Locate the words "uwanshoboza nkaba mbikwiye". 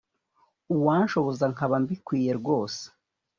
0.75-2.31